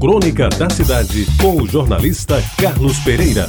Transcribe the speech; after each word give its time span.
Crônica 0.00 0.48
da 0.50 0.70
Cidade, 0.70 1.26
com 1.42 1.60
o 1.60 1.66
jornalista 1.66 2.40
Carlos 2.56 3.00
Pereira. 3.00 3.48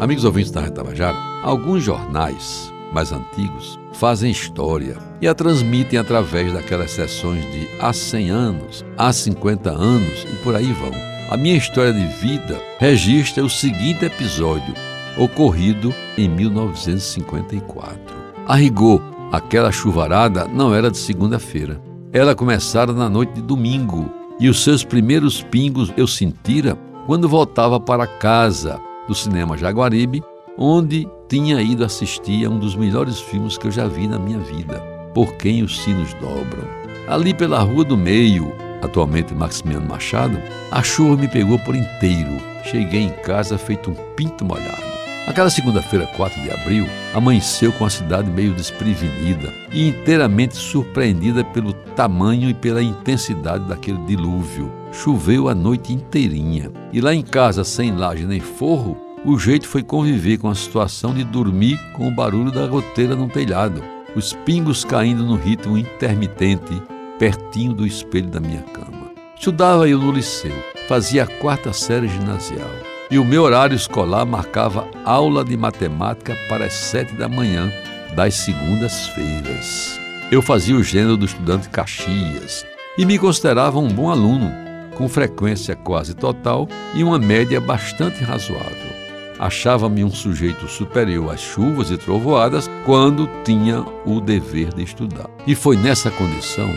Amigos 0.00 0.24
ouvintes 0.24 0.50
da 0.50 0.60
Retabajara, 0.60 1.16
alguns 1.44 1.84
jornais 1.84 2.72
mais 2.92 3.12
antigos 3.12 3.78
fazem 3.92 4.32
história 4.32 4.96
e 5.20 5.28
a 5.28 5.34
transmitem 5.34 5.96
através 5.96 6.52
daquelas 6.52 6.90
sessões 6.90 7.44
de 7.52 7.68
há 7.80 7.92
100 7.92 8.30
anos, 8.30 8.84
há 8.98 9.12
50 9.12 9.70
anos 9.70 10.26
e 10.32 10.34
por 10.42 10.56
aí 10.56 10.72
vão. 10.72 10.90
A 11.30 11.36
minha 11.36 11.56
história 11.56 11.92
de 11.92 12.04
vida 12.20 12.60
registra 12.80 13.44
o 13.44 13.48
seguinte 13.48 14.04
episódio, 14.04 14.74
ocorrido 15.16 15.94
em 16.18 16.28
1954. 16.28 18.16
A 18.48 18.56
rigor, 18.56 19.00
aquela 19.30 19.70
chuvarada 19.70 20.48
não 20.48 20.74
era 20.74 20.90
de 20.90 20.98
segunda-feira. 20.98 21.93
Ela 22.14 22.32
começara 22.32 22.92
na 22.92 23.08
noite 23.10 23.32
de 23.32 23.42
domingo 23.42 24.08
e 24.38 24.48
os 24.48 24.62
seus 24.62 24.84
primeiros 24.84 25.42
pingos 25.42 25.92
eu 25.96 26.06
sentira 26.06 26.78
quando 27.06 27.28
voltava 27.28 27.80
para 27.80 28.06
casa 28.06 28.80
do 29.08 29.16
cinema 29.16 29.58
Jaguaribe, 29.58 30.22
onde 30.56 31.08
tinha 31.28 31.60
ido 31.60 31.84
assistir 31.84 32.46
a 32.46 32.48
um 32.48 32.56
dos 32.56 32.76
melhores 32.76 33.18
filmes 33.18 33.58
que 33.58 33.66
eu 33.66 33.72
já 33.72 33.88
vi 33.88 34.06
na 34.06 34.16
minha 34.16 34.38
vida, 34.38 34.78
Por 35.12 35.34
Quem 35.34 35.64
os 35.64 35.80
Sinos 35.80 36.14
Dobram. 36.14 36.62
Ali 37.08 37.34
pela 37.34 37.58
Rua 37.58 37.84
do 37.84 37.96
Meio, 37.96 38.54
atualmente 38.80 39.34
Maximiano 39.34 39.88
Machado, 39.88 40.38
a 40.70 40.84
chuva 40.84 41.20
me 41.20 41.26
pegou 41.26 41.58
por 41.58 41.74
inteiro. 41.74 42.40
Cheguei 42.62 43.02
em 43.02 43.10
casa 43.24 43.58
feito 43.58 43.90
um 43.90 43.94
pinto 44.14 44.44
molhado. 44.44 44.93
Aquela 45.26 45.48
segunda-feira, 45.48 46.06
4 46.06 46.42
de 46.42 46.50
abril, 46.50 46.86
amanheceu 47.14 47.72
com 47.72 47.86
a 47.86 47.90
cidade 47.90 48.30
meio 48.30 48.52
desprevenida 48.52 49.50
e 49.72 49.88
inteiramente 49.88 50.54
surpreendida 50.54 51.42
pelo 51.42 51.72
tamanho 51.72 52.50
e 52.50 52.54
pela 52.54 52.82
intensidade 52.82 53.64
daquele 53.64 53.98
dilúvio. 54.04 54.70
Choveu 54.92 55.48
a 55.48 55.54
noite 55.54 55.94
inteirinha 55.94 56.70
e 56.92 57.00
lá 57.00 57.14
em 57.14 57.22
casa, 57.22 57.64
sem 57.64 57.90
laje 57.90 58.26
nem 58.26 58.38
forro, 58.38 58.98
o 59.24 59.38
jeito 59.38 59.66
foi 59.66 59.82
conviver 59.82 60.36
com 60.36 60.50
a 60.50 60.54
situação 60.54 61.14
de 61.14 61.24
dormir 61.24 61.80
com 61.94 62.06
o 62.06 62.14
barulho 62.14 62.50
da 62.50 62.66
goteira 62.66 63.16
no 63.16 63.26
telhado, 63.26 63.82
os 64.14 64.34
pingos 64.44 64.84
caindo 64.84 65.24
no 65.24 65.36
ritmo 65.36 65.78
intermitente, 65.78 66.82
pertinho 67.18 67.72
do 67.72 67.86
espelho 67.86 68.28
da 68.28 68.40
minha 68.40 68.62
cama. 68.62 69.10
Estudava 69.34 69.88
eu 69.88 69.98
no 69.98 70.12
liceu, 70.12 70.54
fazia 70.86 71.24
a 71.24 71.26
quarta 71.26 71.72
série 71.72 72.08
ginasial 72.08 72.93
e 73.14 73.18
o 73.18 73.24
meu 73.24 73.44
horário 73.44 73.76
escolar 73.76 74.26
marcava 74.26 74.88
aula 75.04 75.44
de 75.44 75.56
matemática 75.56 76.36
para 76.48 76.64
as 76.64 76.72
sete 76.72 77.14
da 77.14 77.28
manhã 77.28 77.72
das 78.12 78.34
segundas-feiras. 78.34 80.00
Eu 80.32 80.42
fazia 80.42 80.74
o 80.74 80.82
gênero 80.82 81.16
do 81.16 81.24
estudante 81.24 81.68
Caxias 81.68 82.66
e 82.98 83.06
me 83.06 83.16
considerava 83.16 83.78
um 83.78 83.86
bom 83.86 84.10
aluno, 84.10 84.50
com 84.96 85.08
frequência 85.08 85.76
quase 85.76 86.12
total 86.12 86.66
e 86.92 87.04
uma 87.04 87.16
média 87.16 87.60
bastante 87.60 88.24
razoável. 88.24 88.92
Achava-me 89.38 90.02
um 90.02 90.10
sujeito 90.10 90.66
superior 90.66 91.32
às 91.32 91.40
chuvas 91.40 91.92
e 91.92 91.96
trovoadas 91.96 92.68
quando 92.84 93.30
tinha 93.44 93.86
o 94.04 94.20
dever 94.20 94.74
de 94.74 94.82
estudar. 94.82 95.30
E 95.46 95.54
foi 95.54 95.76
nessa 95.76 96.10
condição 96.10 96.68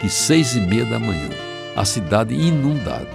que, 0.00 0.08
seis 0.08 0.56
e 0.56 0.60
meia 0.60 0.86
da 0.86 0.98
manhã, 0.98 1.30
a 1.76 1.84
cidade 1.84 2.34
inundada, 2.34 3.06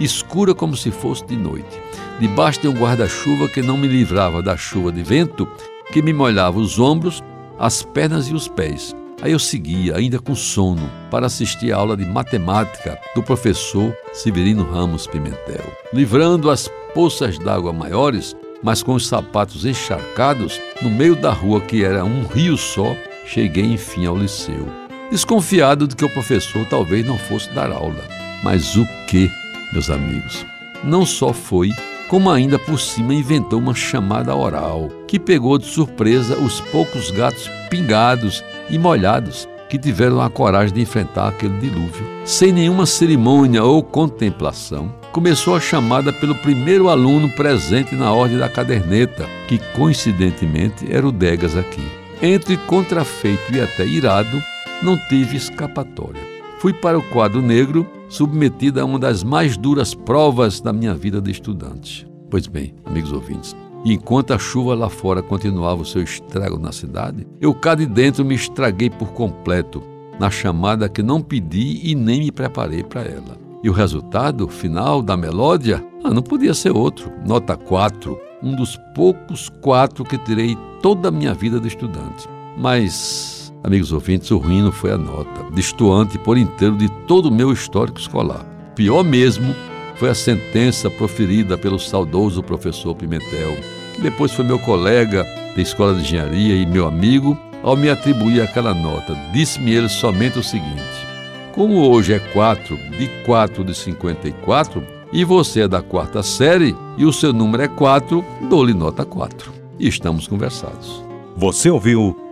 escura 0.00 0.52
como 0.52 0.76
se 0.76 0.90
fosse 0.90 1.24
de 1.26 1.36
noite, 1.36 1.80
debaixo 2.20 2.60
de 2.60 2.68
um 2.68 2.72
guarda-chuva 2.72 3.48
que 3.48 3.62
não 3.62 3.76
me 3.76 3.88
livrava 3.88 4.42
da 4.42 4.56
chuva 4.56 4.92
de 4.92 5.02
vento 5.02 5.48
que 5.92 6.02
me 6.02 6.12
molhava 6.12 6.58
os 6.58 6.78
ombros, 6.78 7.22
as 7.58 7.82
pernas 7.82 8.28
e 8.28 8.34
os 8.34 8.48
pés. 8.48 8.94
Aí 9.22 9.32
eu 9.32 9.38
seguia, 9.38 9.96
ainda 9.96 10.18
com 10.18 10.34
sono, 10.34 10.90
para 11.10 11.26
assistir 11.26 11.72
a 11.72 11.76
aula 11.76 11.96
de 11.96 12.04
matemática 12.04 12.98
do 13.14 13.22
professor 13.22 13.96
Severino 14.12 14.64
Ramos 14.64 15.06
Pimentel. 15.06 15.64
Livrando 15.92 16.50
as 16.50 16.68
poças 16.92 17.38
d'água 17.38 17.72
maiores, 17.72 18.36
mas 18.62 18.82
com 18.82 18.94
os 18.94 19.06
sapatos 19.06 19.64
encharcados, 19.64 20.60
no 20.82 20.90
meio 20.90 21.14
da 21.14 21.32
rua 21.32 21.60
que 21.60 21.84
era 21.84 22.04
um 22.04 22.26
rio 22.26 22.56
só, 22.56 22.96
cheguei 23.24 23.64
enfim 23.64 24.06
ao 24.06 24.16
liceu. 24.16 24.66
Desconfiado 25.10 25.86
de 25.86 25.94
que 25.94 26.04
o 26.04 26.12
professor 26.12 26.66
talvez 26.66 27.06
não 27.06 27.16
fosse 27.16 27.48
dar 27.50 27.70
aula. 27.70 28.02
Mas 28.42 28.76
o 28.76 28.86
que, 29.06 29.30
meus 29.72 29.90
amigos? 29.90 30.44
Não 30.82 31.06
só 31.06 31.32
foi 31.32 31.70
como 32.14 32.30
ainda 32.30 32.60
por 32.60 32.78
cima 32.78 33.12
inventou 33.12 33.58
uma 33.58 33.74
chamada 33.74 34.36
oral, 34.36 34.88
que 35.04 35.18
pegou 35.18 35.58
de 35.58 35.66
surpresa 35.66 36.38
os 36.38 36.60
poucos 36.60 37.10
gatos 37.10 37.50
pingados 37.68 38.44
e 38.70 38.78
molhados 38.78 39.48
que 39.68 39.76
tiveram 39.76 40.20
a 40.20 40.30
coragem 40.30 40.72
de 40.72 40.80
enfrentar 40.80 41.26
aquele 41.26 41.58
dilúvio. 41.58 42.06
Sem 42.24 42.52
nenhuma 42.52 42.86
cerimônia 42.86 43.64
ou 43.64 43.82
contemplação, 43.82 44.94
começou 45.10 45.56
a 45.56 45.60
chamada 45.60 46.12
pelo 46.12 46.36
primeiro 46.36 46.88
aluno 46.88 47.28
presente 47.30 47.96
na 47.96 48.12
ordem 48.12 48.38
da 48.38 48.48
caderneta, 48.48 49.28
que 49.48 49.58
coincidentemente 49.74 50.86
era 50.88 51.04
o 51.04 51.10
Degas 51.10 51.56
aqui. 51.56 51.82
Entre 52.22 52.56
contrafeito 52.56 53.52
e 53.52 53.60
até 53.60 53.84
irado, 53.84 54.40
não 54.80 54.96
tive 55.08 55.36
escapatória. 55.36 56.22
Fui 56.60 56.72
para 56.72 56.96
o 56.96 57.02
quadro 57.02 57.42
negro 57.42 57.84
submetida 58.08 58.82
a 58.82 58.84
uma 58.84 58.98
das 58.98 59.22
mais 59.22 59.56
duras 59.56 59.94
provas 59.94 60.60
da 60.60 60.72
minha 60.72 60.94
vida 60.94 61.20
de 61.20 61.30
estudante. 61.30 62.06
Pois 62.30 62.46
bem, 62.46 62.74
amigos 62.84 63.12
ouvintes, 63.12 63.54
enquanto 63.84 64.32
a 64.32 64.38
chuva 64.38 64.74
lá 64.74 64.88
fora 64.88 65.22
continuava 65.22 65.82
o 65.82 65.86
seu 65.86 66.02
estrago 66.02 66.58
na 66.58 66.72
cidade, 66.72 67.26
eu 67.40 67.54
cá 67.54 67.74
de 67.74 67.86
dentro 67.86 68.24
me 68.24 68.34
estraguei 68.34 68.90
por 68.90 69.12
completo 69.12 69.82
na 70.18 70.30
chamada 70.30 70.88
que 70.88 71.02
não 71.02 71.20
pedi 71.20 71.80
e 71.82 71.94
nem 71.94 72.20
me 72.20 72.32
preparei 72.32 72.82
para 72.82 73.02
ela. 73.02 73.38
E 73.62 73.70
o 73.70 73.72
resultado 73.72 74.46
final 74.46 75.00
da 75.00 75.16
melódia 75.16 75.84
ah, 76.04 76.10
não 76.10 76.22
podia 76.22 76.52
ser 76.52 76.70
outro, 76.70 77.10
nota 77.26 77.56
4, 77.56 78.18
um 78.42 78.54
dos 78.54 78.78
poucos 78.94 79.48
quatro 79.62 80.04
que 80.04 80.18
tirei 80.18 80.56
toda 80.82 81.08
a 81.08 81.10
minha 81.10 81.32
vida 81.32 81.58
de 81.58 81.68
estudante. 81.68 82.28
Mas 82.58 83.43
Amigos 83.64 83.92
ouvintes, 83.92 84.30
o 84.30 84.36
ruim 84.36 84.60
não 84.60 84.70
foi 84.70 84.92
a 84.92 84.98
nota, 84.98 85.50
destoante 85.50 86.18
por 86.18 86.36
inteiro 86.36 86.76
de 86.76 86.86
todo 87.06 87.30
o 87.30 87.34
meu 87.34 87.50
histórico 87.50 87.98
escolar. 87.98 88.44
Pior 88.76 89.02
mesmo 89.02 89.54
foi 89.96 90.10
a 90.10 90.14
sentença 90.14 90.90
proferida 90.90 91.56
pelo 91.56 91.78
saudoso 91.78 92.42
professor 92.42 92.94
Pimentel, 92.94 93.56
que 93.94 94.02
depois 94.02 94.32
foi 94.32 94.44
meu 94.44 94.58
colega 94.58 95.24
da 95.56 95.62
escola 95.62 95.94
de 95.94 96.02
engenharia 96.02 96.54
e 96.54 96.66
meu 96.66 96.86
amigo, 96.86 97.38
ao 97.62 97.74
me 97.74 97.88
atribuir 97.88 98.42
aquela 98.42 98.74
nota. 98.74 99.16
Disse-me 99.32 99.72
ele 99.72 99.88
somente 99.88 100.38
o 100.38 100.42
seguinte: 100.42 101.06
Como 101.54 101.88
hoje 101.88 102.12
é 102.12 102.18
4 102.18 102.76
de 102.98 103.08
4 103.24 103.64
de 103.64 103.74
54 103.74 104.84
e 105.10 105.24
você 105.24 105.62
é 105.62 105.68
da 105.68 105.80
quarta 105.80 106.22
série 106.22 106.76
e 106.98 107.06
o 107.06 107.12
seu 107.14 107.32
número 107.32 107.62
é 107.62 107.68
4, 107.68 108.22
dou-lhe 108.50 108.74
nota 108.74 109.06
4. 109.06 109.50
E 109.78 109.88
estamos 109.88 110.28
conversados. 110.28 111.02
Você 111.34 111.70
ouviu 111.70 112.23